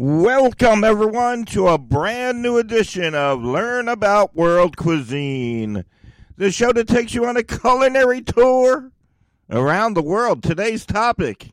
Welcome, 0.00 0.84
everyone, 0.84 1.44
to 1.46 1.66
a 1.66 1.76
brand 1.76 2.40
new 2.40 2.56
edition 2.56 3.16
of 3.16 3.42
Learn 3.42 3.88
About 3.88 4.32
World 4.32 4.76
Cuisine, 4.76 5.84
the 6.36 6.52
show 6.52 6.72
that 6.72 6.86
takes 6.86 7.14
you 7.14 7.26
on 7.26 7.36
a 7.36 7.42
culinary 7.42 8.20
tour 8.20 8.92
around 9.50 9.94
the 9.94 10.02
world. 10.02 10.44
Today's 10.44 10.86
topic 10.86 11.50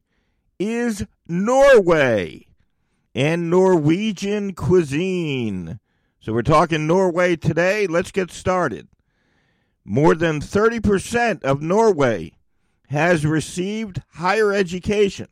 is 0.60 1.08
Norway 1.28 2.46
and 3.16 3.50
Norwegian 3.50 4.54
cuisine. 4.54 5.80
So, 6.20 6.32
we're 6.32 6.43
talking 6.43 6.86
Norway 6.86 7.38
today. 7.38 7.88
Let's 7.88 8.12
get 8.12 8.30
started. 8.30 8.88
More 9.84 10.14
than 10.14 10.39
30% 10.39 11.41
of 11.41 11.64
Norway 11.64 12.34
has 12.89 13.25
received 13.25 14.04
higher 14.09 14.54
education 14.54 15.30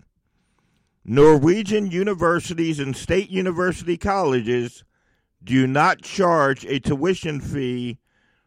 Norwegian 1.06 1.92
universities 1.92 2.80
and 2.80 2.96
state 2.96 3.30
university 3.30 3.98
colleges 3.98 4.84
do 5.44 5.68
not 5.68 6.02
charge 6.02 6.66
a 6.66 6.80
tuition 6.80 7.42
fee 7.42 8.00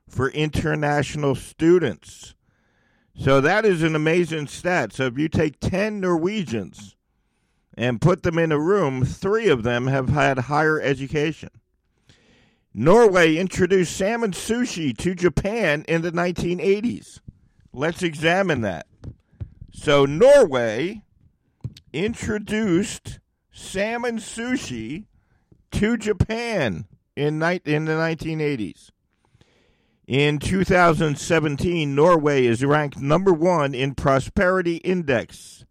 for 0.09 0.31
international 0.31 1.35
students. 1.35 2.35
So 3.19 3.41
that 3.41 3.65
is 3.65 3.83
an 3.83 3.95
amazing 3.95 4.47
stat. 4.47 4.93
So 4.93 5.07
if 5.07 5.19
you 5.19 5.29
take 5.29 5.61
10 5.61 6.01
Norwegians 6.01 6.97
and 7.77 8.01
put 8.01 8.23
them 8.23 8.39
in 8.39 8.53
a 8.53 8.61
room, 8.61 9.05
three 9.05 9.49
of 9.49 9.63
them 9.63 9.87
have 9.87 10.09
had 10.09 10.39
higher 10.39 10.81
education. 10.81 11.51
Norway 12.73 13.37
introduced 13.37 13.97
salmon 13.97 14.33
sushi 14.33 14.97
to 14.99 15.15
Japan 15.15 15.85
in 15.89 16.03
the 16.03 16.13
1980s. 16.13 17.21
Let's 17.73 18.03
examine 18.03 18.63
that. 18.63 18.87
So, 19.73 20.05
Norway 20.05 21.03
introduced 21.97 23.21
salmon 23.51 24.19
sushi 24.19 25.07
to 25.71 25.97
Japan 25.97 26.85
in, 27.17 27.39
ni- 27.39 27.63
in 27.65 27.87
the 27.87 27.93
1980s. 27.93 28.91
In 30.07 30.39
2017, 30.39 31.95
Norway 31.95 32.45
is 32.45 32.65
ranked 32.65 32.99
number 32.99 33.33
one 33.33 33.75
in 33.75 33.95
Prosperity 33.95 34.77
Index, 34.77 35.65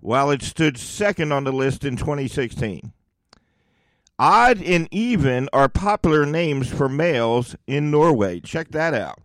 while 0.00 0.30
it 0.30 0.40
stood 0.40 0.78
second 0.78 1.32
on 1.32 1.44
the 1.44 1.52
list 1.52 1.84
in 1.84 1.96
2016. 1.96 2.92
Odd 4.18 4.62
and 4.62 4.88
even 4.92 5.48
are 5.52 5.68
popular 5.68 6.24
names 6.24 6.70
for 6.70 6.88
males 6.88 7.56
in 7.66 7.90
Norway. 7.90 8.38
Check 8.38 8.68
that 8.68 8.94
out. 8.94 9.20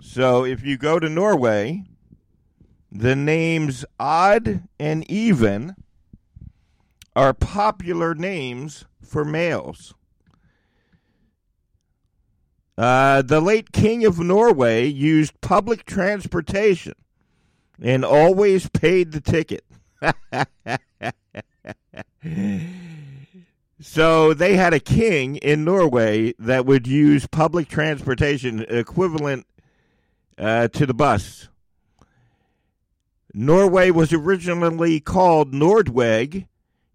So 0.00 0.44
if 0.44 0.64
you 0.64 0.78
go 0.78 1.00
to 1.00 1.08
Norway, 1.08 1.82
the 2.90 3.14
names 3.14 3.84
odd 3.98 4.62
and 4.78 5.08
even 5.10 5.74
are 7.14 7.34
popular 7.34 8.14
names 8.14 8.84
for 9.02 9.24
males. 9.24 9.94
Uh, 12.76 13.22
the 13.22 13.40
late 13.40 13.72
King 13.72 14.04
of 14.04 14.20
Norway 14.20 14.86
used 14.86 15.40
public 15.40 15.84
transportation 15.84 16.94
and 17.82 18.04
always 18.04 18.68
paid 18.68 19.10
the 19.10 19.20
ticket. 19.20 19.64
so 23.80 24.32
they 24.32 24.54
had 24.54 24.72
a 24.72 24.80
king 24.80 25.36
in 25.36 25.64
Norway 25.64 26.34
that 26.38 26.66
would 26.66 26.86
use 26.86 27.26
public 27.26 27.68
transportation 27.68 28.64
equivalent 28.68 29.44
uh, 30.38 30.68
to 30.68 30.86
the 30.86 30.94
bus. 30.94 31.48
Norway 33.34 33.90
was 33.90 34.12
originally 34.12 35.00
called 35.00 35.52
Nordweg, 35.52 36.46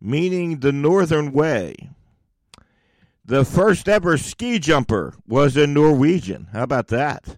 meaning 0.01 0.59
the 0.59 0.71
Northern 0.71 1.31
Way. 1.31 1.91
The 3.25 3.45
first 3.45 3.87
ever 3.87 4.17
ski 4.17 4.59
jumper 4.59 5.13
was 5.27 5.55
a 5.55 5.65
Norwegian. 5.65 6.49
How 6.51 6.63
about 6.63 6.87
that? 6.87 7.37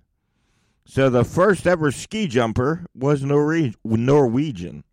So 0.85 1.09
the 1.09 1.23
first 1.23 1.67
ever 1.67 1.91
ski 1.91 2.27
jumper 2.27 2.85
was 2.95 3.23
Norwegian. 3.23 4.83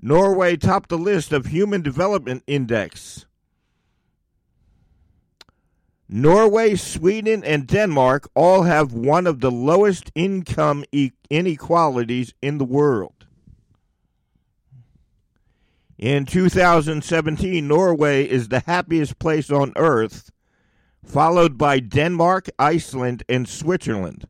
Norway 0.00 0.56
topped 0.56 0.88
the 0.90 0.98
list 0.98 1.32
of 1.32 1.46
Human 1.46 1.82
Development 1.82 2.42
Index. 2.46 3.26
Norway, 6.08 6.76
Sweden, 6.76 7.42
and 7.42 7.66
Denmark 7.66 8.28
all 8.34 8.62
have 8.62 8.92
one 8.92 9.26
of 9.26 9.40
the 9.40 9.50
lowest 9.50 10.12
income 10.14 10.84
inequalities 11.28 12.32
in 12.40 12.58
the 12.58 12.64
world. 12.64 13.26
In 15.98 16.26
2017, 16.26 17.66
Norway 17.66 18.24
is 18.28 18.48
the 18.48 18.60
happiest 18.60 19.18
place 19.18 19.50
on 19.50 19.72
earth, 19.76 20.30
followed 21.04 21.56
by 21.56 21.80
Denmark, 21.80 22.50
Iceland, 22.58 23.24
and 23.28 23.48
Switzerland. 23.48 24.28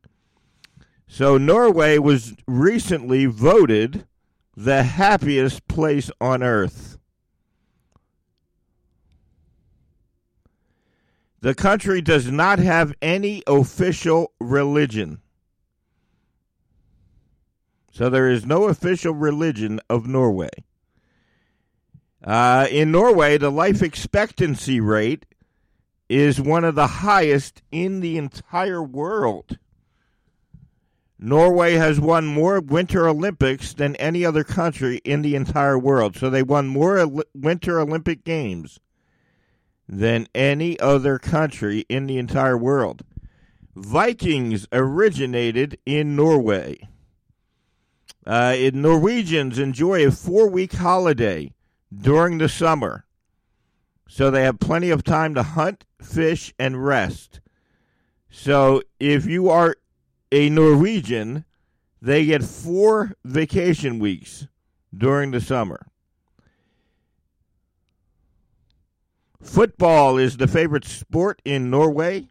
So, 1.07 1.37
Norway 1.37 1.97
was 1.97 2.33
recently 2.47 3.25
voted 3.25 4.07
the 4.55 4.83
happiest 4.83 5.67
place 5.67 6.09
on 6.19 6.41
earth. 6.41 6.96
The 11.39 11.53
country 11.53 12.01
does 12.01 12.31
not 12.31 12.59
have 12.59 12.93
any 13.01 13.43
official 13.45 14.31
religion. 14.39 15.21
So 17.91 18.09
there 18.09 18.29
is 18.29 18.45
no 18.45 18.65
official 18.65 19.13
religion 19.13 19.79
of 19.89 20.07
Norway. 20.07 20.49
Uh, 22.23 22.67
in 22.71 22.91
Norway, 22.91 23.37
the 23.37 23.51
life 23.51 23.81
expectancy 23.81 24.79
rate 24.79 25.25
is 26.09 26.41
one 26.41 26.63
of 26.63 26.75
the 26.75 26.87
highest 26.87 27.61
in 27.71 27.99
the 27.99 28.17
entire 28.17 28.81
world. 28.81 29.59
Norway 31.19 31.73
has 31.73 31.99
won 31.99 32.25
more 32.25 32.59
Winter 32.59 33.07
Olympics 33.07 33.73
than 33.73 33.95
any 33.95 34.25
other 34.25 34.43
country 34.43 35.01
in 35.03 35.21
the 35.21 35.35
entire 35.35 35.77
world. 35.77 36.15
So 36.15 36.29
they 36.29 36.43
won 36.43 36.67
more 36.67 37.07
Winter 37.33 37.79
Olympic 37.79 38.23
Games 38.23 38.79
than 39.87 40.27
any 40.35 40.79
other 40.79 41.17
country 41.17 41.85
in 41.89 42.07
the 42.07 42.17
entire 42.17 42.57
world. 42.57 43.03
Vikings 43.75 44.67
originated 44.71 45.77
in 45.85 46.15
Norway. 46.15 46.79
Uh, 48.25 48.55
Norwegians 48.73 49.57
enjoy 49.57 50.05
a 50.05 50.11
four 50.11 50.49
week 50.49 50.73
holiday 50.73 51.53
during 51.95 52.39
the 52.39 52.49
summer, 52.49 53.05
so 54.09 54.29
they 54.29 54.43
have 54.43 54.59
plenty 54.59 54.89
of 54.89 55.03
time 55.03 55.33
to 55.35 55.43
hunt, 55.43 55.85
fish, 56.01 56.53
and 56.59 56.83
rest. 56.83 57.39
So 58.29 58.81
if 58.99 59.25
you 59.25 59.49
are 59.49 59.77
a 60.31 60.49
Norwegian, 60.49 61.45
they 62.01 62.25
get 62.25 62.43
four 62.43 63.13
vacation 63.23 63.99
weeks 63.99 64.47
during 64.95 65.31
the 65.31 65.41
summer. 65.41 65.87
Football 69.41 70.17
is 70.17 70.37
the 70.37 70.47
favorite 70.47 70.85
sport 70.85 71.41
in 71.45 71.69
Norway. 71.69 72.29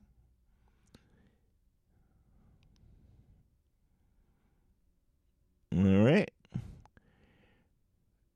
All 5.77 6.05
right. 6.05 6.31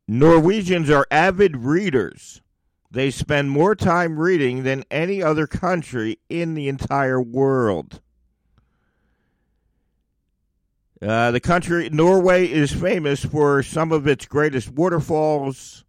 Norwegians 0.06 0.91
are 0.91 1.06
avid 1.10 1.56
readers. 1.56 2.42
They 2.91 3.10
spend 3.10 3.50
more 3.50 3.76
time 3.76 4.19
reading 4.19 4.64
than 4.64 4.84
any 4.91 5.22
other 5.22 5.47
country 5.47 6.19
in 6.28 6.54
the 6.54 6.69
entire 6.69 7.20
world. 7.20 8.00
Uh, 11.00 11.31
the 11.31 11.41
country, 11.41 11.88
Norway, 11.88 12.50
is 12.50 12.72
famous 12.72 13.25
for 13.25 13.62
some 13.62 13.92
of 13.92 14.06
its 14.06 14.26
greatest 14.26 14.70
waterfalls. 14.70 15.84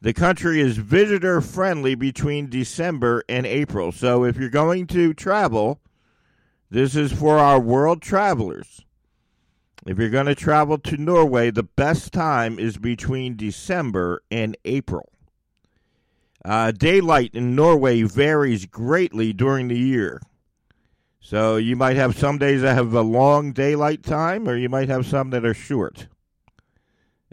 The 0.00 0.12
country 0.12 0.60
is 0.60 0.78
visitor 0.78 1.40
friendly 1.40 1.96
between 1.96 2.48
December 2.48 3.24
and 3.28 3.44
April. 3.44 3.90
So 3.90 4.24
if 4.24 4.36
you're 4.36 4.48
going 4.48 4.86
to 4.88 5.12
travel, 5.12 5.80
this 6.70 6.94
is 6.94 7.12
for 7.12 7.38
our 7.38 7.58
world 7.58 8.00
travelers. 8.00 8.84
If 9.86 9.98
you're 9.98 10.10
going 10.10 10.26
to 10.26 10.34
travel 10.36 10.78
to 10.78 10.96
Norway, 10.96 11.50
the 11.50 11.64
best 11.64 12.12
time 12.12 12.58
is 12.58 12.76
between 12.76 13.36
December 13.36 14.22
and 14.30 14.56
April. 14.64 15.08
Uh, 16.44 16.70
daylight 16.70 17.30
in 17.34 17.56
Norway 17.56 18.02
varies 18.02 18.66
greatly 18.66 19.32
during 19.32 19.68
the 19.68 19.78
year. 19.78 20.20
So 21.20 21.56
you 21.56 21.74
might 21.74 21.96
have 21.96 22.16
some 22.16 22.38
days 22.38 22.62
that 22.62 22.74
have 22.74 22.94
a 22.94 23.02
long 23.02 23.52
daylight 23.52 24.04
time, 24.04 24.48
or 24.48 24.56
you 24.56 24.68
might 24.68 24.88
have 24.88 25.06
some 25.06 25.30
that 25.30 25.44
are 25.44 25.54
short. 25.54 26.06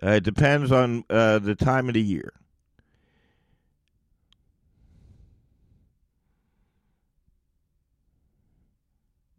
Uh, 0.01 0.11
it 0.11 0.23
depends 0.23 0.71
on 0.71 1.03
uh, 1.09 1.39
the 1.39 1.55
time 1.55 1.87
of 1.87 1.93
the 1.93 2.01
year. 2.01 2.33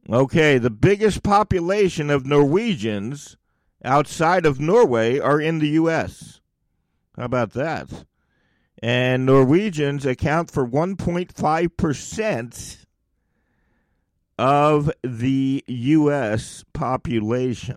Okay, 0.09 0.59
the 0.59 0.71
biggest 0.71 1.23
population 1.23 2.11
of 2.11 2.27
Norwegians 2.27 3.37
outside 3.85 4.47
of 4.47 4.61
Norway 4.61 5.19
are 5.19 5.41
in 5.41 5.59
the 5.59 5.69
U.S. 5.71 6.41
How 7.17 7.25
about 7.25 7.53
that? 7.53 8.05
and 8.83 9.25
Norwegians 9.25 10.05
account 10.05 10.51
for 10.51 10.67
1.5% 10.67 12.87
of 14.39 14.91
the 15.03 15.65
U.S. 15.67 16.65
population. 16.73 17.77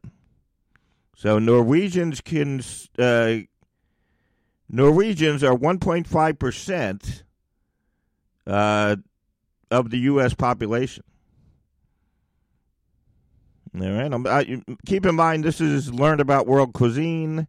So 1.16 1.40
Norwegians 1.40 2.22
can 2.22 2.62
uh, 2.98 3.38
Norwegians 4.70 5.44
are 5.44 5.58
1.5% 5.58 7.24
uh, 8.46 8.96
of 9.72 9.90
the 9.90 10.00
U.S. 10.00 10.34
population. 10.34 11.04
All 13.76 13.92
right. 13.92 14.14
I, 14.28 14.62
keep 14.86 15.06
in 15.06 15.16
mind, 15.16 15.44
this 15.44 15.62
is 15.62 15.94
learned 15.94 16.22
about 16.22 16.48
world 16.48 16.74
cuisine. 16.74 17.48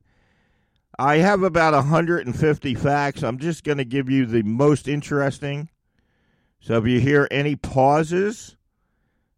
I 0.99 1.17
have 1.17 1.43
about 1.43 1.73
150 1.73 2.75
facts. 2.75 3.23
I'm 3.23 3.39
just 3.39 3.65
going 3.65 3.79
to 3.79 3.85
give 3.85 4.11
you 4.11 4.27
the 4.27 4.43
most 4.43 4.87
interesting. 4.87 5.71
So 6.61 6.77
if 6.77 6.87
you 6.87 7.01
hear 7.01 7.27
any 7.31 7.57
pauses, 7.57 8.57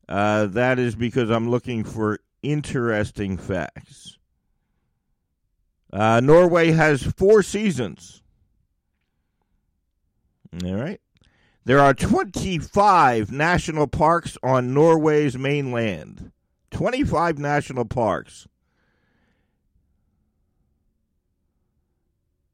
uh, 0.08 0.46
that 0.46 0.80
is 0.80 0.96
because 0.96 1.30
I'm 1.30 1.48
looking 1.48 1.84
for 1.84 2.18
interesting 2.42 3.36
facts. 3.36 4.18
Uh, 5.92 6.20
Norway 6.20 6.72
has 6.72 7.02
four 7.02 7.42
seasons. 7.42 8.22
All 10.64 10.74
right. 10.74 11.00
There 11.64 11.78
are 11.78 11.94
25 11.94 13.30
national 13.30 13.86
parks 13.86 14.36
on 14.42 14.74
Norway's 14.74 15.38
mainland. 15.38 16.32
25 16.72 17.38
national 17.38 17.84
parks. 17.84 18.48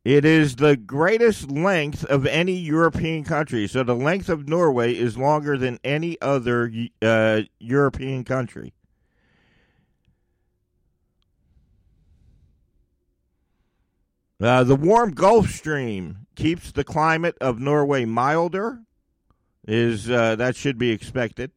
It 0.04 0.24
is 0.24 0.56
the 0.56 0.76
greatest 0.76 1.50
length 1.50 2.04
of 2.04 2.24
any 2.24 2.54
European 2.54 3.24
country. 3.24 3.66
So 3.66 3.82
the 3.82 3.94
length 3.94 4.28
of 4.28 4.48
Norway 4.48 4.94
is 4.94 5.18
longer 5.18 5.58
than 5.58 5.78
any 5.84 6.18
other 6.22 6.72
uh, 7.02 7.42
European 7.58 8.24
country. 8.24 8.72
Uh, 14.40 14.64
the 14.64 14.76
warm 14.76 15.12
Gulf 15.12 15.50
Stream 15.50 16.26
keeps 16.36 16.70
the 16.70 16.84
climate 16.84 17.36
of 17.40 17.58
Norway 17.58 18.04
milder. 18.04 18.80
Is 19.66 20.08
uh, 20.08 20.36
that 20.36 20.56
should 20.56 20.78
be 20.78 20.90
expected? 20.90 21.52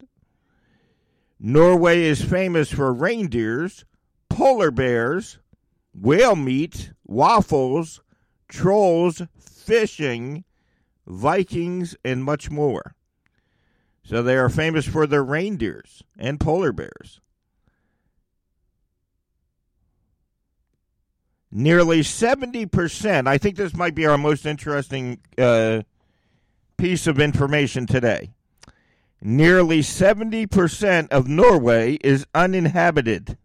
Norway 1.44 2.04
is 2.04 2.22
famous 2.22 2.72
for 2.72 2.92
reindeers, 2.92 3.84
polar 4.28 4.70
bears, 4.70 5.40
whale 5.92 6.36
meat, 6.36 6.92
waffles, 7.04 8.00
trolls, 8.48 9.22
fishing, 9.40 10.44
Vikings, 11.04 11.96
and 12.04 12.22
much 12.22 12.48
more. 12.48 12.94
So 14.04 14.22
they 14.22 14.36
are 14.36 14.48
famous 14.48 14.86
for 14.86 15.04
their 15.04 15.24
reindeers 15.24 16.04
and 16.16 16.38
polar 16.38 16.70
bears. 16.70 17.20
Nearly 21.50 22.02
70%, 22.02 23.26
I 23.26 23.36
think 23.36 23.56
this 23.56 23.74
might 23.74 23.96
be 23.96 24.06
our 24.06 24.16
most 24.16 24.46
interesting 24.46 25.18
uh, 25.36 25.82
piece 26.76 27.08
of 27.08 27.18
information 27.18 27.86
today. 27.86 28.30
Nearly 29.24 29.82
70% 29.82 31.08
of 31.10 31.28
Norway 31.28 31.94
is 32.02 32.26
uninhabited. 32.34 33.38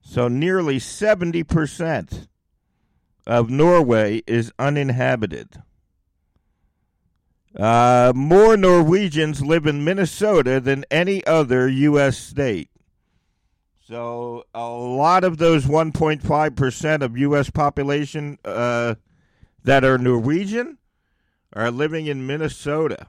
So 0.00 0.28
nearly 0.28 0.78
70% 0.78 2.28
of 3.26 3.50
Norway 3.50 4.22
is 4.28 4.52
uninhabited. 4.60 5.62
Uh, 7.58 8.12
more 8.14 8.56
Norwegians 8.56 9.42
live 9.42 9.66
in 9.66 9.84
Minnesota 9.84 10.60
than 10.60 10.84
any 10.88 11.26
other 11.26 11.68
U.S. 11.68 12.16
state. 12.16 12.70
So 13.84 14.44
a 14.54 14.68
lot 14.68 15.24
of 15.24 15.38
those 15.38 15.64
1.5% 15.66 17.02
of 17.02 17.18
U.S. 17.18 17.50
population 17.50 18.38
uh, 18.44 18.94
that 19.64 19.84
are 19.84 19.98
Norwegian 19.98 20.78
are 21.52 21.72
living 21.72 22.06
in 22.06 22.24
Minnesota. 22.24 23.08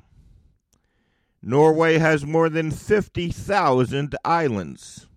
Norway 1.45 1.98
has 1.98 2.25
more 2.25 2.48
than 2.48 2.72
50,000 2.72 4.16
islands. 4.24 5.07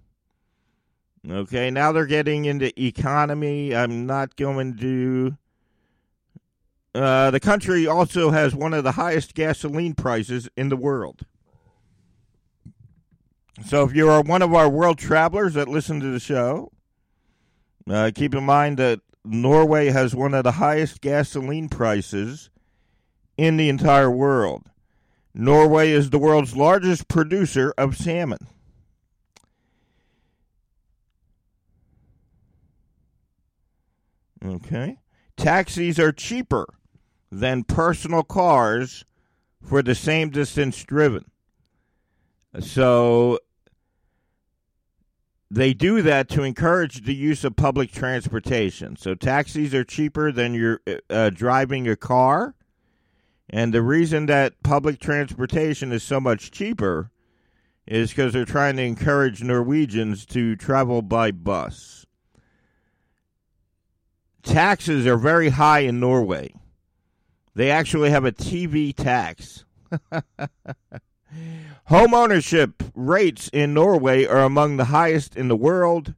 Okay, 1.29 1.71
now 1.71 1.93
they're 1.93 2.05
getting 2.05 2.45
into 2.45 2.79
economy. 2.81 3.75
I'm 3.75 4.07
not 4.07 4.35
going 4.35 4.77
to. 4.79 5.37
Uh, 6.95 7.31
the 7.31 7.41
country 7.41 7.87
also 7.87 8.31
has 8.31 8.57
one 8.57 8.75
of 8.75 8.83
the 8.83 8.93
highest 8.93 9.35
gasoline 9.35 9.95
prices 9.95 10.49
in 10.57 10.69
the 10.69 10.77
world. 10.77 11.27
So 13.65 13.85
if 13.85 13.95
you 13.95 14.09
are 14.09 14.23
one 14.23 14.43
of 14.43 14.53
our 14.53 14.69
world 14.69 14.99
travelers 14.99 15.55
that 15.55 15.69
listen 15.69 16.01
to 16.01 16.11
the 16.11 16.21
show, 16.21 16.73
uh, 17.89 18.11
keep 18.15 18.35
in 18.35 18.45
mind 18.45 18.79
that 18.79 19.01
Norway 19.25 19.91
has 19.91 20.15
one 20.15 20.35
of 20.35 20.43
the 20.43 20.53
highest 20.53 21.01
gasoline 21.01 21.69
prices 21.69 22.51
in 23.37 23.57
the 23.57 23.69
entire 23.69 24.11
world. 24.11 24.71
Norway 25.39 25.91
is 25.91 26.09
the 26.09 26.19
world's 26.19 26.57
largest 26.57 27.09
producer 27.09 27.75
of 27.77 27.95
salmon. 27.95 28.39
Okay. 34.43 34.99
Taxis 35.37 35.99
are 35.99 36.13
cheaper 36.13 36.67
than 37.31 37.65
personal 37.65 38.23
cars 38.23 39.05
for 39.63 39.83
the 39.83 39.95
same 39.95 40.31
distance 40.31 40.83
driven. 40.85 41.27
So 42.61 43.39
they 45.51 45.75
do 45.75 46.01
that 46.01 46.31
to 46.31 46.45
encourage 46.45 47.05
the 47.05 47.15
use 47.15 47.45
of 47.45 47.57
public 47.57 47.93
transportation. 47.93 48.97
So 48.97 49.15
taxis 49.15 49.75
are 49.75 49.85
cheaper 49.85 50.33
than 50.33 50.55
you're 50.55 50.81
uh, 51.11 51.29
driving 51.29 51.87
a 51.87 51.97
car. 51.97 52.56
And 53.49 53.73
the 53.73 53.83
reason 53.83 54.27
that 54.27 54.63
public 54.63 54.99
transportation 54.99 55.93
is 55.93 56.03
so 56.03 56.21
much 56.21 56.51
cheaper 56.51 57.11
is 57.87 58.11
because 58.11 58.33
they're 58.33 58.45
trying 58.45 58.77
to 58.77 58.83
encourage 58.83 59.43
Norwegians 59.43 60.27
to 60.27 60.57
travel 60.57 61.03
by 61.03 61.31
bus 61.31 62.07
taxes 64.47 65.07
are 65.07 65.19
very 65.19 65.51
high 65.51 65.81
in 65.81 66.01
Norway. 66.01 66.55
They 67.55 67.71
actually 67.71 68.11
have 68.11 68.25
a 68.25 68.33
TV 68.33 68.95
tax. 68.95 69.65
Home 71.87 72.15
ownership 72.15 72.83
rates 72.95 73.51
in 73.53 73.75
Norway 73.75 74.25
are 74.25 74.43
among 74.43 74.77
the 74.77 74.87
highest 74.87 75.37
in 75.37 75.49
the 75.49 75.57
world. 75.57 76.15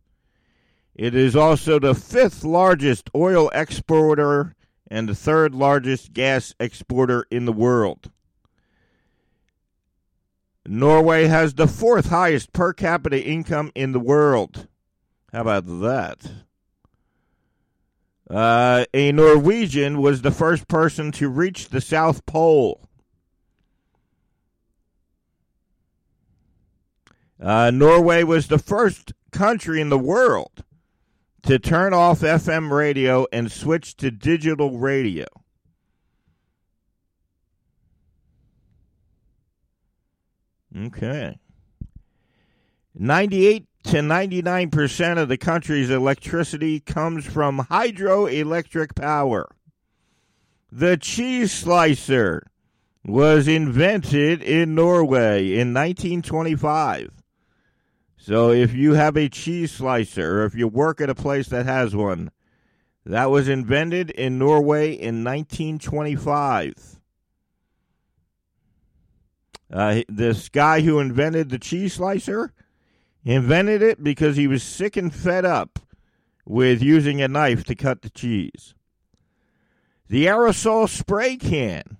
It 0.95 1.15
is 1.15 1.35
also 1.35 1.79
the 1.79 1.95
fifth 1.95 2.45
largest 2.45 3.11
oil 3.15 3.51
exporter 3.53 4.55
and 4.89 5.09
the 5.09 5.15
third 5.15 5.55
largest 5.55 6.13
gas 6.13 6.55
exporter 6.59 7.27
in 7.31 7.45
the 7.45 7.53
world. 7.53 8.11
Norway 10.67 11.27
has 11.27 11.55
the 11.55 11.67
fourth 11.67 12.11
highest 12.11 12.53
per 12.53 12.73
capita 12.73 13.23
income 13.23 13.73
in 13.75 13.93
the 13.93 14.01
world. 14.01 14.69
How 15.33 15.43
about 15.43 15.67
that? 15.81 16.31
Uh, 18.29 18.85
a 18.93 19.11
Norwegian 19.13 20.03
was 20.03 20.21
the 20.21 20.31
first 20.31 20.69
person 20.69 21.11
to 21.13 21.29
reach 21.29 21.71
the 21.71 21.81
South 21.81 22.27
Pole. 22.27 22.87
Uh, 27.41 27.71
Norway 27.71 28.23
was 28.23 28.49
the 28.49 28.59
first 28.59 29.13
country 29.31 29.81
in 29.81 29.89
the 29.89 29.99
world 29.99 30.65
to 31.49 31.59
turn 31.59 31.95
off 31.95 32.21
FM 32.21 32.71
radio 32.71 33.27
and 33.33 33.51
switch 33.51 33.97
to 33.97 34.11
digital 34.11 34.79
radio. 34.79 35.25
Okay. 40.77 41.39
98 42.95 43.67
to 43.85 43.97
99% 43.97 45.17
of 45.17 45.31
the 45.31 45.39
country's 45.39 45.89
electricity 45.89 46.81
comes 46.81 47.25
from 47.25 47.61
hydroelectric 47.71 48.95
power. 48.95 49.51
The 50.71 50.99
cheese 50.99 51.51
slicer 51.51 52.43
was 53.07 53.49
invented 53.49 54.43
in 54.43 54.75
Norway 54.75 55.55
in 55.55 55.73
1925. 55.73 57.18
So 58.29 58.51
if 58.51 58.75
you 58.75 58.93
have 58.93 59.17
a 59.17 59.31
cheese 59.31 59.73
slicer 59.73 60.43
or 60.43 60.45
if 60.45 60.55
you 60.55 60.69
work 60.69 61.01
at 61.01 61.09
a 61.09 61.15
place 61.15 61.49
that 61.49 61.65
has 61.65 61.97
one, 61.97 62.31
that 63.07 63.31
was 63.31 63.49
invented 63.49 64.11
in 64.11 64.39
Norway 64.39 64.93
in 64.93 65.25
1925. 65.25 67.01
Uh, 69.73 70.03
this 70.11 70.51
guy 70.51 70.83
who 70.83 71.01
invented 71.01 71.49
the 71.49 71.59
cheese 71.59 71.95
slicer 71.95 72.53
invented 73.25 73.81
it 73.81 74.05
because 74.05 74.37
he 74.37 74.47
was 74.47 74.63
sick 74.63 74.99
and 74.99 75.15
fed 75.15 75.47
up 75.47 75.79
with 76.45 76.83
using 76.83 77.23
a 77.23 77.29
knife 77.29 77.65
to 77.65 77.75
cut 77.75 78.03
the 78.03 78.11
cheese. 78.11 78.75
The 80.07 80.27
aerosol 80.27 80.87
spray 80.87 81.39
can 81.39 81.97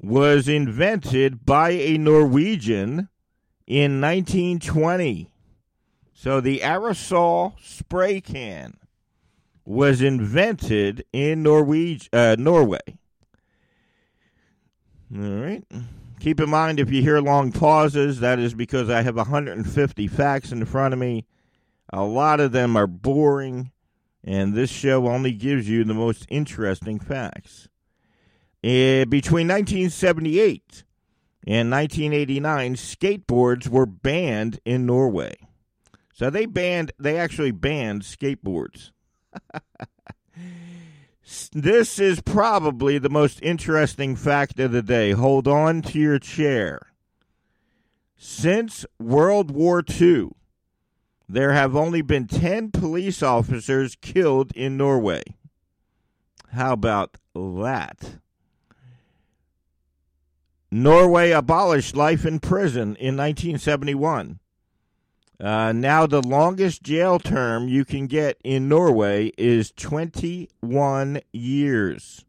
was 0.00 0.48
invented 0.48 1.46
by 1.46 1.70
a 1.70 1.96
Norwegian 1.96 3.08
in 3.66 4.00
1920. 4.00 5.28
So 6.12 6.40
the 6.40 6.60
aerosol 6.60 7.54
spray 7.60 8.20
can 8.20 8.76
was 9.64 10.02
invented 10.02 11.04
in 11.12 11.46
uh, 11.46 12.36
Norway. 12.38 12.78
All 15.14 15.20
right. 15.20 15.64
Keep 16.20 16.40
in 16.40 16.50
mind 16.50 16.78
if 16.78 16.90
you 16.90 17.02
hear 17.02 17.20
long 17.20 17.52
pauses, 17.52 18.20
that 18.20 18.38
is 18.38 18.54
because 18.54 18.88
I 18.88 19.02
have 19.02 19.16
150 19.16 20.06
facts 20.08 20.52
in 20.52 20.64
front 20.64 20.94
of 20.94 21.00
me. 21.00 21.26
A 21.92 22.04
lot 22.04 22.40
of 22.40 22.52
them 22.52 22.76
are 22.76 22.86
boring, 22.86 23.72
and 24.22 24.54
this 24.54 24.70
show 24.70 25.08
only 25.08 25.32
gives 25.32 25.68
you 25.68 25.84
the 25.84 25.94
most 25.94 26.24
interesting 26.28 26.98
facts. 26.98 27.68
Uh, 28.64 29.04
between 29.06 29.48
1978 29.48 30.84
and 31.46 31.70
1989, 31.70 32.76
skateboards 32.76 33.68
were 33.68 33.86
banned 33.86 34.60
in 34.64 34.86
Norway. 34.86 35.34
So 36.14 36.30
they 36.30 36.46
banned, 36.46 36.92
they 36.98 37.18
actually 37.18 37.50
banned 37.50 38.02
skateboards. 38.02 38.90
this 41.52 41.98
is 41.98 42.20
probably 42.20 42.98
the 42.98 43.10
most 43.10 43.40
interesting 43.42 44.14
fact 44.14 44.60
of 44.60 44.72
the 44.72 44.82
day. 44.82 45.12
Hold 45.12 45.48
on 45.48 45.82
to 45.82 45.98
your 45.98 46.18
chair. 46.18 46.92
Since 48.16 48.86
World 49.00 49.50
War 49.50 49.82
II, 50.00 50.28
there 51.28 51.52
have 51.52 51.74
only 51.74 52.02
been 52.02 52.28
10 52.28 52.70
police 52.70 53.22
officers 53.22 53.96
killed 54.00 54.52
in 54.54 54.76
Norway. 54.76 55.22
How 56.52 56.74
about 56.74 57.16
that? 57.34 58.21
Norway 60.74 61.32
abolished 61.32 61.94
life 61.94 62.24
in 62.24 62.40
prison 62.40 62.96
in 62.96 63.14
1971. 63.14 64.40
Uh, 65.38 65.70
now, 65.72 66.06
the 66.06 66.22
longest 66.22 66.82
jail 66.82 67.18
term 67.18 67.68
you 67.68 67.84
can 67.84 68.06
get 68.06 68.38
in 68.42 68.70
Norway 68.70 69.32
is 69.36 69.70
21 69.72 71.20
years. 71.30 72.24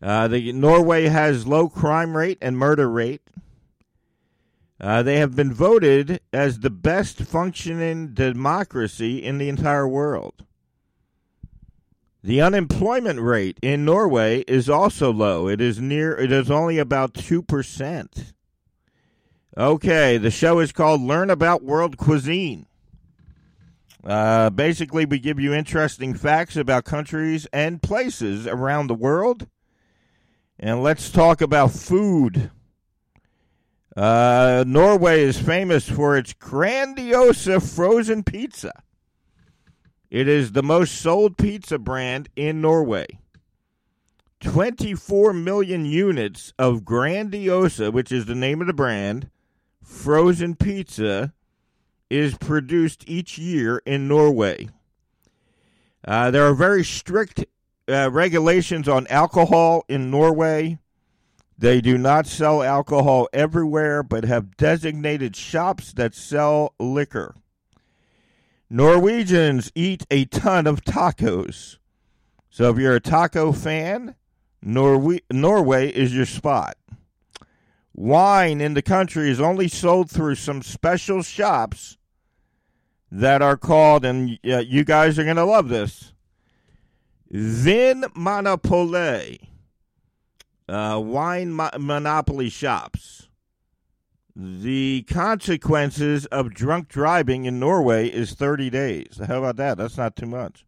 Uh, 0.00 0.28
the 0.28 0.50
Norway 0.52 1.04
has 1.04 1.46
low 1.46 1.68
crime 1.68 2.16
rate 2.16 2.38
and 2.40 2.56
murder 2.56 2.88
rate. 2.88 3.20
Uh, 4.80 5.02
they 5.02 5.18
have 5.18 5.36
been 5.36 5.52
voted 5.52 6.20
as 6.32 6.60
the 6.60 6.70
best 6.70 7.18
functioning 7.20 8.14
democracy 8.14 9.22
in 9.22 9.36
the 9.36 9.50
entire 9.50 9.86
world. 9.86 10.46
The 12.24 12.40
unemployment 12.40 13.20
rate 13.20 13.58
in 13.60 13.84
Norway 13.84 14.44
is 14.48 14.70
also 14.70 15.12
low. 15.12 15.46
It 15.46 15.60
is 15.60 15.78
near 15.78 16.16
it 16.16 16.32
is 16.32 16.50
only 16.50 16.78
about 16.78 17.12
2%. 17.12 18.32
Okay, 19.58 20.16
the 20.16 20.30
show 20.30 20.58
is 20.58 20.72
called 20.72 21.02
Learn 21.02 21.28
About 21.28 21.62
World 21.62 21.98
Cuisine. 21.98 22.64
Uh, 24.02 24.48
basically, 24.48 25.04
we 25.04 25.18
give 25.18 25.38
you 25.38 25.52
interesting 25.52 26.14
facts 26.14 26.56
about 26.56 26.86
countries 26.86 27.46
and 27.52 27.82
places 27.82 28.46
around 28.46 28.86
the 28.86 28.94
world. 28.94 29.46
And 30.58 30.82
let's 30.82 31.10
talk 31.10 31.42
about 31.42 31.72
food. 31.72 32.50
Uh, 33.94 34.64
Norway 34.66 35.20
is 35.20 35.38
famous 35.38 35.86
for 35.90 36.16
its 36.16 36.32
Grandiosa 36.32 37.60
frozen 37.60 38.22
pizza. 38.22 38.82
It 40.14 40.28
is 40.28 40.52
the 40.52 40.62
most 40.62 40.94
sold 40.94 41.36
pizza 41.36 41.76
brand 41.76 42.28
in 42.36 42.60
Norway. 42.60 43.18
24 44.38 45.32
million 45.32 45.84
units 45.84 46.52
of 46.56 46.84
Grandiosa, 46.84 47.92
which 47.92 48.12
is 48.12 48.26
the 48.26 48.36
name 48.36 48.60
of 48.60 48.68
the 48.68 48.72
brand, 48.72 49.28
frozen 49.82 50.54
pizza 50.54 51.32
is 52.08 52.38
produced 52.38 53.02
each 53.08 53.38
year 53.38 53.82
in 53.84 54.06
Norway. 54.06 54.68
Uh, 56.06 56.30
there 56.30 56.46
are 56.46 56.54
very 56.54 56.84
strict 56.84 57.44
uh, 57.88 58.08
regulations 58.08 58.86
on 58.86 59.08
alcohol 59.08 59.84
in 59.88 60.12
Norway. 60.12 60.78
They 61.58 61.80
do 61.80 61.98
not 61.98 62.28
sell 62.28 62.62
alcohol 62.62 63.28
everywhere, 63.32 64.04
but 64.04 64.22
have 64.22 64.56
designated 64.56 65.34
shops 65.34 65.92
that 65.94 66.14
sell 66.14 66.72
liquor. 66.78 67.34
Norwegians 68.70 69.70
eat 69.74 70.06
a 70.10 70.24
ton 70.24 70.66
of 70.66 70.84
tacos. 70.84 71.78
So 72.50 72.70
if 72.70 72.78
you're 72.78 72.96
a 72.96 73.00
taco 73.00 73.52
fan, 73.52 74.14
Norway 74.62 75.88
is 75.88 76.14
your 76.14 76.26
spot. 76.26 76.76
Wine 77.94 78.60
in 78.60 78.74
the 78.74 78.82
country 78.82 79.30
is 79.30 79.40
only 79.40 79.68
sold 79.68 80.10
through 80.10 80.34
some 80.34 80.62
special 80.62 81.22
shops 81.22 81.96
that 83.10 83.42
are 83.42 83.56
called, 83.56 84.04
and 84.04 84.38
uh, 84.44 84.58
you 84.58 84.84
guys 84.84 85.18
are 85.18 85.24
going 85.24 85.36
to 85.36 85.44
love 85.44 85.68
this, 85.68 86.12
Vinmonopole. 87.32 89.38
Uh, 90.66 90.98
wine 91.04 91.52
mo- 91.52 91.68
monopoly 91.78 92.48
shops. 92.48 93.28
The 94.36 95.02
consequences 95.08 96.26
of 96.26 96.54
drunk 96.54 96.88
driving 96.88 97.44
in 97.44 97.60
Norway 97.60 98.08
is 98.08 98.34
30 98.34 98.68
days. 98.68 99.20
How 99.24 99.38
about 99.38 99.56
that? 99.56 99.78
That's 99.78 99.96
not 99.96 100.16
too 100.16 100.26
much. 100.26 100.64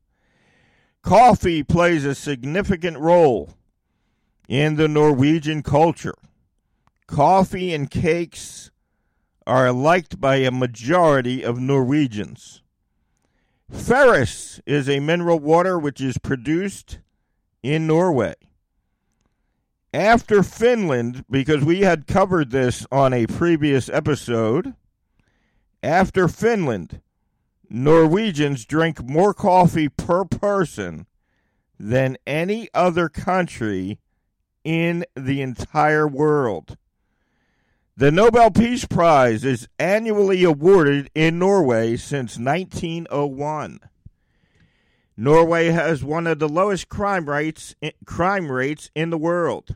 Coffee 1.02 1.64
plays 1.64 2.04
a 2.04 2.14
significant 2.14 2.98
role 2.98 3.54
in 4.48 4.76
the 4.76 4.86
Norwegian 4.86 5.62
culture. 5.62 6.14
Coffee 7.08 7.74
and 7.74 7.90
cakes 7.90 8.70
are 9.46 9.72
liked 9.72 10.20
by 10.20 10.36
a 10.36 10.50
majority 10.50 11.44
of 11.44 11.58
Norwegians. 11.58 12.62
Farris 13.70 14.60
is 14.64 14.88
a 14.88 15.00
mineral 15.00 15.40
water 15.40 15.78
which 15.78 16.00
is 16.00 16.18
produced 16.18 16.98
in 17.62 17.86
Norway. 17.86 18.34
After 19.96 20.42
Finland, 20.42 21.24
because 21.30 21.64
we 21.64 21.80
had 21.80 22.06
covered 22.06 22.50
this 22.50 22.86
on 22.92 23.14
a 23.14 23.26
previous 23.26 23.88
episode, 23.88 24.74
after 25.82 26.28
Finland, 26.28 27.00
Norwegians 27.70 28.66
drink 28.66 29.02
more 29.02 29.32
coffee 29.32 29.88
per 29.88 30.26
person 30.26 31.06
than 31.80 32.18
any 32.26 32.68
other 32.74 33.08
country 33.08 33.98
in 34.64 35.06
the 35.14 35.40
entire 35.40 36.06
world. 36.06 36.76
The 37.96 38.12
Nobel 38.12 38.50
Peace 38.50 38.84
Prize 38.84 39.46
is 39.46 39.66
annually 39.78 40.44
awarded 40.44 41.08
in 41.14 41.38
Norway 41.38 41.96
since 41.96 42.36
1901. 42.36 43.80
Norway 45.16 45.68
has 45.68 46.04
one 46.04 46.26
of 46.26 46.38
the 46.38 46.50
lowest 46.50 46.90
crime 46.90 47.30
rates 47.30 47.74
crime 48.04 48.52
rates 48.52 48.90
in 48.94 49.08
the 49.08 49.16
world. 49.16 49.74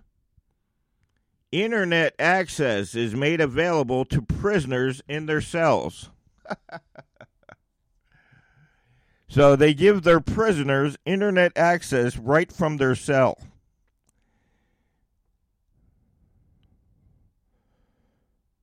Internet 1.52 2.14
access 2.18 2.94
is 2.94 3.14
made 3.14 3.40
available 3.40 4.04
to 4.04 4.22
prisoners 4.22 5.02
in 5.08 5.26
their 5.26 5.40
cells. 5.40 6.10
so 9.28 9.56
they 9.56 9.74
give 9.74 10.02
their 10.02 10.20
prisoners 10.20 10.96
internet 11.04 11.52
access 11.56 12.16
right 12.16 12.52
from 12.52 12.76
their 12.76 12.94
cell. 12.94 13.38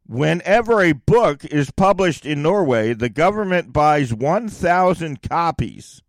Whenever 0.06 0.82
a 0.82 0.94
book 0.94 1.44
is 1.44 1.70
published 1.72 2.26
in 2.26 2.42
Norway, 2.42 2.94
the 2.94 3.10
government 3.10 3.74
buys 3.74 4.14
1,000 4.14 5.22
copies 5.22 6.02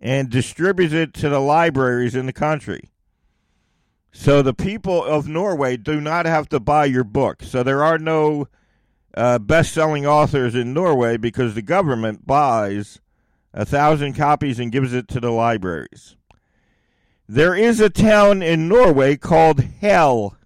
and 0.00 0.30
distributes 0.30 0.94
it 0.94 1.12
to 1.14 1.28
the 1.28 1.40
libraries 1.40 2.14
in 2.14 2.26
the 2.26 2.32
country. 2.32 2.92
So 4.18 4.42
the 4.42 4.52
people 4.52 5.04
of 5.04 5.28
Norway 5.28 5.76
do 5.76 6.00
not 6.00 6.26
have 6.26 6.48
to 6.48 6.58
buy 6.58 6.86
your 6.86 7.04
book. 7.04 7.40
So 7.44 7.62
there 7.62 7.84
are 7.84 8.00
no 8.00 8.48
uh, 9.14 9.38
best 9.38 9.72
selling 9.72 10.06
authors 10.06 10.56
in 10.56 10.74
Norway 10.74 11.16
because 11.16 11.54
the 11.54 11.62
government 11.62 12.26
buys 12.26 12.98
a 13.54 13.64
thousand 13.64 14.14
copies 14.14 14.58
and 14.58 14.72
gives 14.72 14.92
it 14.92 15.06
to 15.08 15.20
the 15.20 15.30
libraries. 15.30 16.16
There 17.28 17.54
is 17.54 17.78
a 17.78 17.88
town 17.88 18.42
in 18.42 18.66
Norway 18.66 19.16
called 19.16 19.60
Hell. 19.60 20.36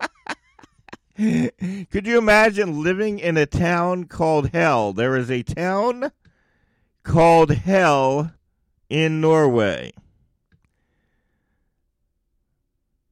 Could 1.16 2.04
you 2.04 2.18
imagine 2.18 2.82
living 2.82 3.20
in 3.20 3.36
a 3.36 3.46
town 3.46 4.06
called 4.06 4.50
Hell? 4.50 4.92
There 4.92 5.14
is 5.14 5.30
a 5.30 5.44
town 5.44 6.10
called 7.04 7.52
Hell 7.52 8.32
in 8.90 9.20
Norway. 9.20 9.92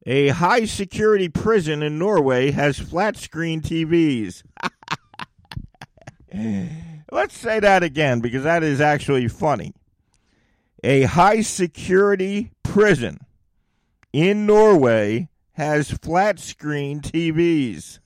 A 0.09 0.29
high 0.29 0.63
security 0.63 1.27
prison 1.27 1.83
in 1.83 1.99
Norway 1.99 2.51
has 2.51 2.79
flat 2.79 3.17
screen 3.17 3.59
TVs. 3.61 4.41
Let's 7.11 7.37
say 7.37 7.59
that 7.59 7.83
again 7.83 8.21
because 8.21 8.43
that 8.43 8.63
is 8.63 8.79
actually 8.79 9.27
funny. 9.27 9.73
A 10.81 11.03
high 11.03 11.41
security 11.41 12.51
prison 12.63 13.19
in 14.13 14.45
Norway 14.45 15.27
has 15.51 15.91
flat 15.91 16.39
screen 16.39 17.01
TVs. 17.01 17.99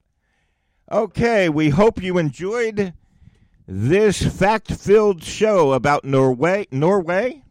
Okay, 0.91 1.50
we 1.50 1.69
hope 1.69 2.01
you 2.01 2.17
enjoyed 2.17 2.93
this 3.67 4.21
fact-filled 4.21 5.24
show 5.24 5.74
about 5.74 6.03
Norway. 6.03 6.67
Norway. 6.71 7.43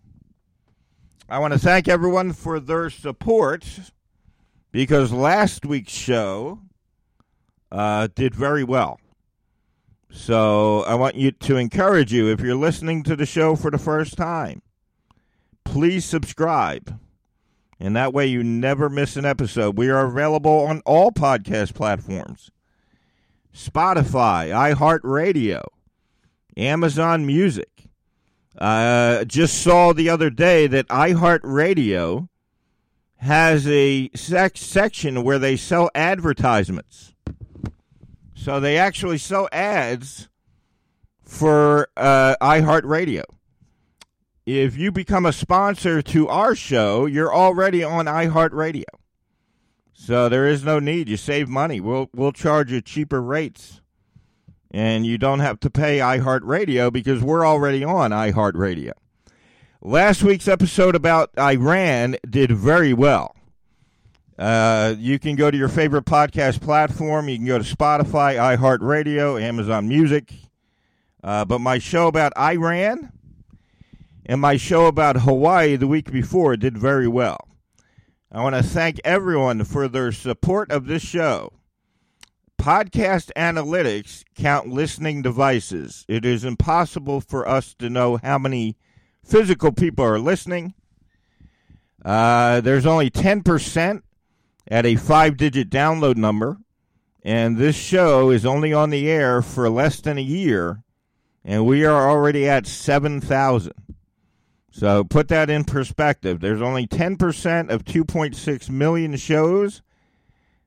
I 1.29 1.39
want 1.39 1.53
to 1.53 1.59
thank 1.59 1.89
everyone 1.89 2.33
for 2.33 2.59
their 2.59 2.91
support 2.91 3.65
because 4.73 5.13
last 5.13 5.67
week's 5.67 5.93
show 5.93 6.61
uh, 7.71 8.09
did 8.15 8.35
very 8.35 8.65
well. 8.65 8.99
So 10.11 10.83
I 10.85 10.95
want 10.95 11.17
you 11.17 11.31
to 11.33 11.57
encourage 11.57 12.13
you 12.13 12.29
if 12.29 12.41
you're 12.41 12.55
listening 12.55 13.03
to 13.05 13.15
the 13.15 13.27
show 13.27 13.57
for 13.57 13.71
the 13.71 13.79
first 13.79 14.17
time, 14.17 14.63
please 15.73 16.05
subscribe. 16.05 16.99
And 17.79 17.95
that 17.95 18.13
way 18.13 18.27
you 18.27 18.43
never 18.43 18.89
miss 18.89 19.17
an 19.17 19.25
episode. 19.25 19.77
We 19.79 19.89
are 19.91 20.07
available 20.07 20.67
on 20.67 20.81
all 20.85 21.13
podcast 21.13 21.75
platforms 21.75 22.51
Spotify, 23.55 24.51
iHeartRadio, 24.75 25.63
Amazon 26.57 27.27
Music. 27.27 27.69
Uh, 28.57 29.25
just 29.25 29.63
saw 29.63 29.93
the 29.93 30.09
other 30.09 30.31
day 30.31 30.67
that 30.67 30.89
iHeartRadio 30.89 32.29
has 33.17 33.69
a 33.69 34.11
sec- 34.15 34.57
section 34.57 35.23
where 35.23 35.39
they 35.39 35.57
sell 35.57 35.91
advertisements. 35.95 37.15
So 38.35 38.59
they 38.59 38.79
actually 38.79 39.19
sell 39.19 39.49
ads 39.53 40.29
for 41.23 41.89
uh, 41.97 42.37
iHeartRadio. 42.41 43.25
If 44.49 44.79
you 44.79 44.91
become 44.91 45.27
a 45.27 45.33
sponsor 45.35 46.01
to 46.01 46.27
our 46.29 46.55
show, 46.55 47.05
you're 47.05 47.35
already 47.35 47.85
on 47.85 48.07
iHeartRadio. 48.07 48.85
So 49.93 50.31
there 50.31 50.47
is 50.47 50.65
no 50.65 50.79
need. 50.79 51.07
You 51.07 51.19
save 51.19 51.51
money. 51.51 51.81
We'll 51.81 52.09
we'll 52.15 52.33
charge 52.33 52.73
you 52.73 52.81
cheaper 52.81 53.21
rates. 53.21 53.83
And 54.71 55.05
you 55.05 55.19
don't 55.19 55.41
have 55.41 55.61
to 55.61 55.69
pay 55.69 55.99
iHeartRadio 55.99 56.91
because 56.91 57.23
we're 57.23 57.47
already 57.47 57.85
on 57.85 58.11
iHeartRadio. 58.11 58.93
Last 59.83 60.23
week's 60.23 60.49
episode 60.49 60.95
about 60.95 61.29
Iran 61.39 62.17
did 62.27 62.51
very 62.51 62.95
well. 62.95 63.37
Uh, 64.39 64.95
you 64.97 65.19
can 65.19 65.37
go 65.37 65.51
to 65.51 65.59
your 65.59 65.69
favorite 65.69 66.07
podcast 66.07 66.63
platform. 66.63 67.29
You 67.29 67.37
can 67.37 67.47
go 67.47 67.59
to 67.59 67.77
Spotify, 67.77 68.57
iHeartRadio, 68.57 69.43
Amazon 69.43 69.89
Music. 69.89 70.33
Uh, 71.23 71.45
but 71.45 71.59
my 71.59 71.79
show 71.79 72.07
about 72.07 72.33
Iran 72.39 73.13
and 74.29 74.43
my 74.43 74.59
show 74.59 74.87
about 74.87 75.23
Hawaii 75.23 75.77
the 75.77 75.87
week 75.87 76.13
before 76.13 76.55
did 76.59 76.77
very 76.77 77.09
well. 77.09 77.49
I 78.31 78.43
want 78.43 78.55
to 78.55 78.63
thank 78.63 79.01
everyone 79.03 79.65
for 79.65 79.89
their 79.89 80.13
support 80.13 80.71
of 80.71 80.87
this 80.87 81.03
show. 81.03 81.55
Podcast 82.61 83.31
analytics 83.37 84.25
count 84.35 84.69
listening 84.69 85.23
devices. 85.23 86.05
It 86.09 86.27
is 86.27 86.45
impossible 86.45 87.23
for 87.23 87.49
us 87.49 87.75
to 87.79 87.89
know 87.89 88.19
how 88.23 88.39
many 88.39 88.77
physical 89.25 89.73
people 89.73 90.05
are 90.05 90.19
listening. 90.19 90.75
Uh, 92.05 92.61
there's 92.61 92.85
only 92.85 93.11
10% 93.11 94.03
at 94.71 94.85
a 94.85 94.97
five 94.97 95.39
digit 95.39 95.71
download 95.71 96.17
number. 96.17 96.59
And 97.23 97.57
this 97.57 97.77
show 97.77 98.31
is 98.31 98.45
only 98.45 98.75
on 98.75 98.91
the 98.91 99.09
air 99.09 99.41
for 99.41 99.71
less 99.71 100.01
than 100.01 100.19
a 100.19 100.23
year. 100.23 100.83
And 101.45 101.65
we 101.65 101.85
are 101.87 102.09
already 102.11 102.47
at 102.47 102.67
7,000. 102.67 103.73
So 104.71 105.05
put 105.05 105.29
that 105.29 105.51
in 105.51 105.65
perspective. 105.65 106.41
There's 106.41 106.63
only 106.63 106.87
10% 106.87 107.71
of 107.71 107.85
2.6 107.85 108.71
million 108.71 109.17
shows 109.17 109.83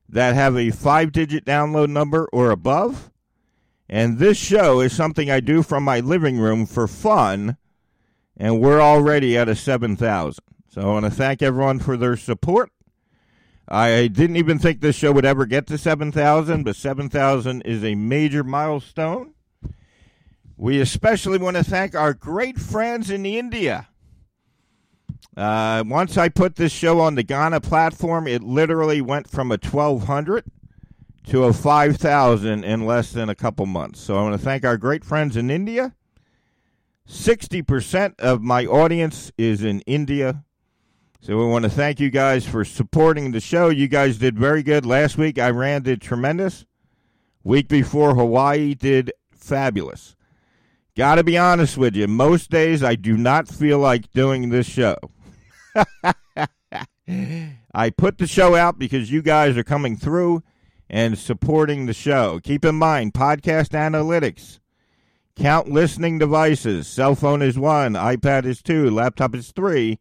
that 0.09 0.35
have 0.35 0.57
a 0.57 0.71
five 0.71 1.11
digit 1.11 1.45
download 1.45 1.89
number 1.89 2.27
or 2.33 2.51
above. 2.51 3.11
And 3.87 4.19
this 4.19 4.37
show 4.37 4.79
is 4.79 4.93
something 4.93 5.29
I 5.29 5.39
do 5.39 5.63
from 5.63 5.83
my 5.83 5.99
living 5.99 6.39
room 6.39 6.65
for 6.65 6.87
fun. 6.87 7.57
And 8.35 8.59
we're 8.59 8.81
already 8.81 9.37
at 9.37 9.49
a 9.49 9.55
7,000. 9.55 10.43
So 10.69 10.81
I 10.81 10.85
want 10.85 11.05
to 11.05 11.11
thank 11.11 11.41
everyone 11.41 11.79
for 11.79 11.97
their 11.97 12.15
support. 12.15 12.71
I 13.67 14.07
didn't 14.07 14.35
even 14.35 14.59
think 14.59 14.81
this 14.81 14.97
show 14.97 15.11
would 15.11 15.25
ever 15.25 15.45
get 15.45 15.67
to 15.67 15.77
7,000, 15.77 16.63
but 16.63 16.75
7,000 16.75 17.61
is 17.61 17.83
a 17.83 17.95
major 17.95 18.43
milestone. 18.43 19.33
We 20.57 20.81
especially 20.81 21.37
want 21.37 21.57
to 21.57 21.63
thank 21.63 21.95
our 21.95 22.13
great 22.13 22.59
friends 22.59 23.09
in 23.09 23.25
India. 23.25 23.87
Uh, 25.35 25.83
once 25.87 26.17
I 26.17 26.27
put 26.29 26.55
this 26.55 26.71
show 26.71 26.99
on 26.99 27.15
the 27.15 27.23
Gaana 27.23 27.63
platform, 27.63 28.27
it 28.27 28.43
literally 28.43 29.01
went 29.01 29.29
from 29.29 29.51
a 29.51 29.57
1,200 29.57 30.43
to 31.27 31.43
a 31.45 31.53
5,000 31.53 32.63
in 32.63 32.85
less 32.85 33.11
than 33.13 33.29
a 33.29 33.35
couple 33.35 33.65
months. 33.65 34.01
So 34.01 34.17
I 34.17 34.23
want 34.23 34.33
to 34.33 34.43
thank 34.43 34.65
our 34.65 34.77
great 34.77 35.05
friends 35.05 35.37
in 35.37 35.49
India. 35.49 35.95
60% 37.07 38.19
of 38.19 38.41
my 38.41 38.65
audience 38.65 39.31
is 39.37 39.63
in 39.63 39.81
India. 39.81 40.43
So 41.21 41.37
we 41.37 41.45
want 41.45 41.63
to 41.63 41.69
thank 41.69 41.99
you 41.99 42.09
guys 42.09 42.45
for 42.45 42.65
supporting 42.65 43.31
the 43.31 43.39
show. 43.39 43.69
You 43.69 43.87
guys 43.87 44.17
did 44.17 44.37
very 44.37 44.63
good 44.63 44.85
last 44.85 45.17
week. 45.17 45.37
Iran 45.37 45.83
did 45.83 46.01
tremendous. 46.01 46.65
Week 47.43 47.67
before, 47.67 48.15
Hawaii 48.15 48.73
did 48.73 49.13
fabulous. 49.31 50.15
Got 50.95 51.15
to 51.15 51.23
be 51.23 51.37
honest 51.37 51.77
with 51.77 51.95
you. 51.95 52.07
Most 52.07 52.49
days, 52.49 52.83
I 52.83 52.95
do 52.95 53.15
not 53.15 53.47
feel 53.47 53.79
like 53.79 54.11
doing 54.11 54.49
this 54.49 54.67
show. 54.67 54.95
I 57.73 57.89
put 57.89 58.17
the 58.17 58.27
show 58.27 58.55
out 58.55 58.77
because 58.79 59.11
you 59.11 59.21
guys 59.21 59.57
are 59.57 59.63
coming 59.63 59.95
through 59.95 60.43
and 60.89 61.17
supporting 61.17 61.85
the 61.85 61.93
show. 61.93 62.39
Keep 62.43 62.65
in 62.65 62.75
mind, 62.75 63.13
podcast 63.13 63.69
analytics 63.69 64.59
count 65.35 65.69
listening 65.69 66.19
devices. 66.19 66.87
Cell 66.87 67.15
phone 67.15 67.41
is 67.41 67.57
one, 67.57 67.93
iPad 67.93 68.45
is 68.45 68.61
two, 68.61 68.89
laptop 68.89 69.33
is 69.33 69.51
three 69.51 69.99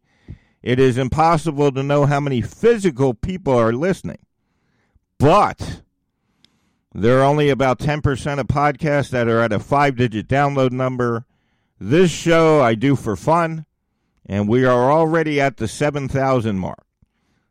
it 0.63 0.79
is 0.79 0.99
impossible 0.99 1.73
to 1.73 1.83
know 1.83 2.07
how 2.07 2.21
many 2.21 2.43
physical 2.43 3.15
people 3.15 3.55
are 3.59 3.73
listening. 3.73 4.19
But 5.19 5.83
there 6.95 7.21
are 7.21 7.25
only 7.25 7.49
about 7.49 7.79
10% 7.79 8.39
of 8.39 8.47
podcasts 8.47 9.11
that 9.11 9.29
are 9.29 9.41
at 9.41 9.53
a 9.53 9.59
five 9.59 9.97
digit 9.97 10.29
download 10.29 10.73
number. 10.73 11.25
This 11.79 12.11
show 12.11 12.61
I 12.61 12.75
do 12.75 12.95
for 12.95 13.17
fun, 13.17 13.65
and 14.31 14.49
we 14.49 14.65
are 14.65 14.93
already 14.93 15.41
at 15.41 15.57
the 15.57 15.67
7,000 15.67 16.57
mark. 16.57 16.87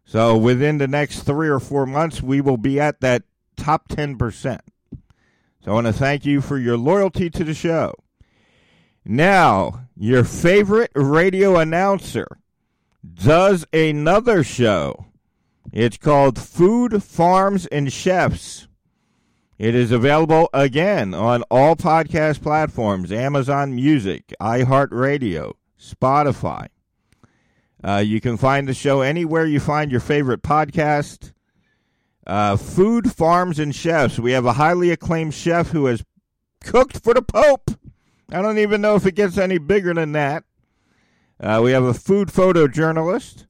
So 0.06 0.38
within 0.38 0.78
the 0.78 0.88
next 0.88 1.24
three 1.24 1.50
or 1.50 1.60
four 1.60 1.86
months, 1.86 2.24
we 2.24 2.40
will 2.40 2.56
be 2.56 2.80
at 2.80 3.02
that 3.02 3.24
top 3.58 3.90
10%. 3.90 4.60
So 5.62 5.72
I 5.72 5.74
want 5.74 5.88
to 5.88 5.94
thank 5.94 6.26
you 6.26 6.40
for 6.40 6.58
your 6.58 6.78
loyalty 6.78 7.30
to 7.32 7.44
the 7.44 7.54
show. 7.54 7.94
Now, 9.04 9.88
your 9.98 10.24
favorite 10.24 10.92
radio 10.96 11.58
announcer 11.58 12.28
does 13.14 13.66
another 13.74 14.42
show. 14.42 15.08
It's 15.74 15.98
called 15.98 16.40
Food, 16.40 17.04
Farms, 17.04 17.66
and 17.66 17.92
Chefs. 17.92 18.70
It 19.58 19.76
is 19.76 19.92
available 19.92 20.50
again 20.54 21.14
on 21.14 21.44
all 21.52 21.76
podcast 21.76 22.42
platforms 22.42 23.12
Amazon 23.12 23.76
Music, 23.76 24.34
iHeartRadio, 24.40 25.56
Spotify. 25.80 26.68
Uh, 27.84 28.04
you 28.06 28.20
can 28.20 28.38
find 28.38 28.68
the 28.68 28.74
show 28.74 29.02
anywhere 29.02 29.46
you 29.46 29.60
find 29.60 29.92
your 29.92 30.02
favorite 30.02 30.42
podcast. 30.42 31.32
Uh, 32.28 32.58
Food, 32.58 33.12
Farms, 33.12 33.58
and 33.58 33.74
Chefs. 33.74 34.20
We 34.20 34.34
have 34.34 34.46
a 34.46 34.54
highly 34.54 34.92
acclaimed 34.92 35.34
chef 35.34 35.70
who 35.70 35.86
has 35.86 36.04
cooked 36.62 37.02
for 37.02 37.14
the 37.14 37.22
Pope. 37.22 37.72
I 38.32 38.42
don't 38.42 38.60
even 38.60 38.82
know 38.82 38.96
if 38.96 39.06
it 39.06 39.16
gets 39.16 39.38
any 39.38 39.58
bigger 39.58 39.94
than 39.94 40.12
that. 40.12 40.44
Uh, 41.40 41.62
we 41.64 41.72
have 41.72 41.86
a 41.86 41.94
food 41.94 42.28
photojournalist, 42.28 43.48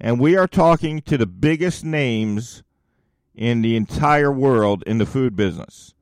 and 0.00 0.18
we 0.18 0.36
are 0.36 0.48
talking 0.48 1.00
to 1.02 1.16
the 1.16 1.26
biggest 1.26 1.84
names 1.84 2.64
in 3.34 3.62
the 3.62 3.76
entire 3.76 4.32
world 4.32 4.82
in 4.86 4.98
the 4.98 5.06
food 5.06 5.36
business. 5.36 5.94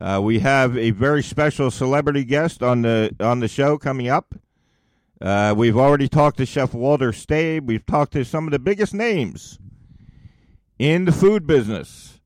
Uh, 0.00 0.20
we 0.22 0.40
have 0.40 0.76
a 0.76 0.90
very 0.90 1.22
special 1.22 1.70
celebrity 1.70 2.24
guest 2.24 2.62
on 2.62 2.82
the 2.82 3.14
on 3.20 3.38
the 3.38 3.46
show 3.46 3.78
coming 3.78 4.08
up. 4.08 4.34
Uh, 5.22 5.54
we've 5.56 5.78
already 5.78 6.08
talked 6.08 6.36
to 6.38 6.44
Chef 6.44 6.74
Walter 6.74 7.12
Staib. 7.12 7.66
We've 7.66 7.86
talked 7.86 8.12
to 8.14 8.24
some 8.24 8.48
of 8.48 8.50
the 8.50 8.58
biggest 8.58 8.92
names 8.92 9.60
in 10.80 11.04
the 11.04 11.12
food 11.12 11.46
business. 11.46 12.20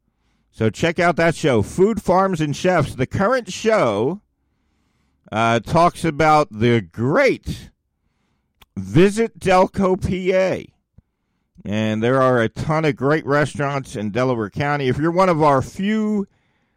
So 0.50 0.70
check 0.70 0.98
out 0.98 1.16
that 1.16 1.34
show, 1.34 1.60
Food 1.60 2.00
Farms 2.00 2.40
and 2.40 2.56
Chefs. 2.56 2.94
The 2.94 3.06
current 3.06 3.52
show 3.52 4.22
uh, 5.30 5.60
talks 5.60 6.06
about 6.06 6.48
the 6.50 6.80
great 6.80 7.70
Visit 8.78 9.38
Delco, 9.38 10.00
PA. 10.00 10.72
And 11.66 12.02
there 12.02 12.22
are 12.22 12.40
a 12.40 12.48
ton 12.48 12.86
of 12.86 12.96
great 12.96 13.26
restaurants 13.26 13.94
in 13.94 14.10
Delaware 14.10 14.48
County. 14.48 14.88
If 14.88 14.96
you're 14.96 15.10
one 15.10 15.28
of 15.28 15.42
our 15.42 15.60
few 15.60 16.26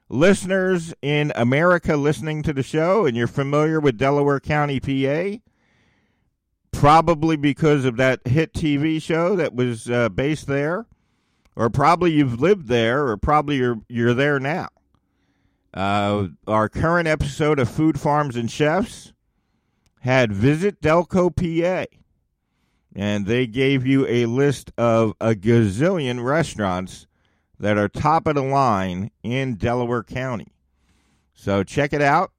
listeners 0.10 0.93
in 1.01 1.32
America 1.36 1.95
listening 1.95 2.43
to 2.43 2.51
the 2.51 2.63
show 2.63 3.05
and 3.05 3.15
you're 3.15 3.27
familiar 3.27 3.79
with 3.79 3.97
Delaware 3.97 4.41
County, 4.41 4.82
PA, 4.82 5.39
probably 6.80 7.36
because 7.36 7.84
of 7.84 7.98
that 7.98 8.26
hit 8.26 8.54
TV 8.54 9.02
show 9.02 9.36
that 9.36 9.54
was 9.54 9.89
uh, 9.89 10.08
based 10.08 10.48
there, 10.48 10.86
or 11.56 11.70
probably 11.70 12.12
you've 12.12 12.39
lived 12.39 12.70
there, 12.70 13.08
or 13.08 13.18
probably 13.18 13.58
you're 13.58 13.82
you're 13.89 14.13
there 14.13 14.39
now. 14.39 14.70
Uh, 15.74 16.30
our 16.48 16.70
current 16.70 17.08
episode 17.08 17.60
of 17.60 17.70
Food 17.70 18.00
Farms 18.00 18.38
and 18.38 18.50
Chefs 18.50 19.12
had 20.00 20.32
Visit 20.32 20.82
Delco, 20.82 21.30
PA, 21.30 21.86
and 22.96 23.26
they 23.26 23.46
gave 23.46 23.86
you 23.86 24.08
a 24.08 24.26
list 24.26 24.72
of 24.78 25.13
a 25.20 25.36
gazillion 25.36 26.24
restaurants 26.24 27.08
that 27.60 27.78
are 27.78 27.89
top 27.89 28.26
of 28.26 28.36
the 28.36 28.42
line 28.42 29.12
in 29.22 29.56
Delaware 29.56 30.04
County. 30.04 30.48
So 31.34 31.62
check 31.62 31.92
it 31.92 32.02
out. 32.02 32.32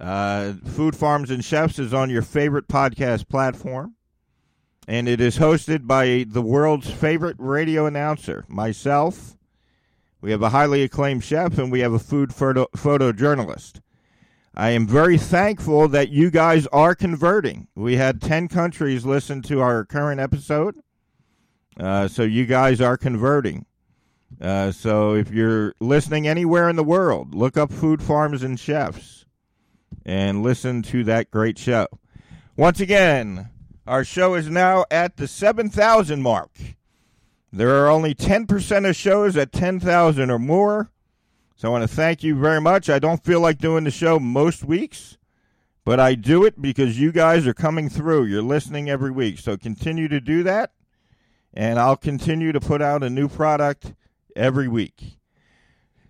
Uh, 0.00 0.54
Food 0.64 0.96
Farms 0.96 1.30
and 1.30 1.44
Chefs 1.44 1.78
is 1.78 1.92
on 1.92 2.08
your 2.08 2.22
favorite 2.22 2.68
podcast 2.68 3.28
platform, 3.28 3.96
and 4.88 5.06
it 5.06 5.20
is 5.20 5.36
hosted 5.36 5.86
by 5.86 6.24
the 6.26 6.40
world's 6.40 6.90
favorite 6.90 7.36
radio 7.38 7.84
announcer, 7.84 8.46
myself. 8.48 9.36
We 10.22 10.30
have 10.30 10.42
a 10.42 10.50
highly 10.50 10.82
acclaimed 10.82 11.22
chef, 11.22 11.58
and 11.58 11.70
we 11.70 11.80
have 11.80 11.92
a 11.92 11.98
food 11.98 12.34
photo- 12.34 12.68
photojournalist. 12.74 13.80
I 14.54 14.70
am 14.70 14.86
very 14.86 15.18
thankful 15.18 15.86
that 15.88 16.08
you 16.08 16.30
guys 16.30 16.66
are 16.68 16.94
converting. 16.94 17.68
We 17.74 17.96
had 17.96 18.22
10 18.22 18.48
countries 18.48 19.04
listen 19.04 19.42
to 19.42 19.60
our 19.60 19.84
current 19.84 20.18
episode, 20.18 20.76
uh, 21.78 22.08
so 22.08 22.22
you 22.22 22.46
guys 22.46 22.80
are 22.80 22.96
converting. 22.96 23.66
Uh, 24.40 24.72
so 24.72 25.14
if 25.14 25.30
you're 25.30 25.74
listening 25.78 26.26
anywhere 26.26 26.70
in 26.70 26.76
the 26.76 26.84
world, 26.84 27.34
look 27.34 27.58
up 27.58 27.70
Food 27.70 28.02
Farms 28.02 28.42
and 28.42 28.58
Chefs 28.58 29.19
and 30.10 30.42
listen 30.42 30.82
to 30.82 31.04
that 31.04 31.30
great 31.30 31.56
show. 31.56 31.86
Once 32.56 32.80
again, 32.80 33.48
our 33.86 34.02
show 34.02 34.34
is 34.34 34.50
now 34.50 34.84
at 34.90 35.16
the 35.16 35.28
7,000 35.28 36.20
mark. 36.20 36.50
There 37.52 37.76
are 37.76 37.88
only 37.88 38.16
10% 38.16 38.88
of 38.88 38.96
shows 38.96 39.36
at 39.36 39.52
10,000 39.52 40.28
or 40.28 40.38
more. 40.40 40.90
So 41.54 41.68
I 41.68 41.70
want 41.70 41.88
to 41.88 41.96
thank 41.96 42.24
you 42.24 42.34
very 42.34 42.60
much. 42.60 42.90
I 42.90 42.98
don't 42.98 43.22
feel 43.22 43.38
like 43.38 43.58
doing 43.58 43.84
the 43.84 43.92
show 43.92 44.18
most 44.18 44.64
weeks, 44.64 45.16
but 45.84 46.00
I 46.00 46.16
do 46.16 46.44
it 46.44 46.60
because 46.60 46.98
you 46.98 47.12
guys 47.12 47.46
are 47.46 47.54
coming 47.54 47.88
through. 47.88 48.24
You're 48.24 48.42
listening 48.42 48.90
every 48.90 49.12
week. 49.12 49.38
So 49.38 49.56
continue 49.56 50.08
to 50.08 50.20
do 50.20 50.42
that, 50.42 50.72
and 51.54 51.78
I'll 51.78 51.96
continue 51.96 52.50
to 52.50 52.58
put 52.58 52.82
out 52.82 53.04
a 53.04 53.10
new 53.10 53.28
product 53.28 53.94
every 54.34 54.66
week. 54.66 55.18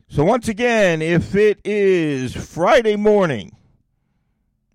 So 0.08 0.24
once 0.24 0.48
again, 0.48 1.02
if 1.02 1.34
it 1.34 1.60
is 1.66 2.34
Friday 2.34 2.96
morning, 2.96 3.56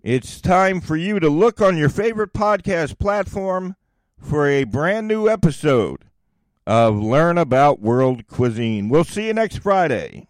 it's 0.06 0.40
time 0.40 0.82
for 0.82 0.96
you 0.96 1.20
to 1.20 1.30
look 1.30 1.60
on 1.60 1.78
your 1.78 1.90
favorite 1.90 2.32
podcast 2.32 3.00
platform 3.00 3.76
for 4.20 4.48
a 4.48 4.64
brand 4.64 5.08
new 5.08 5.28
episode 5.28 6.06
of 6.68 6.96
Learn 6.96 7.40
About 7.40 7.82
World 7.82 8.28
Cuisine. 8.28 8.88
We'll 8.88 9.04
see 9.04 9.26
you 9.26 9.34
next 9.34 9.64
Friday. 9.64 10.28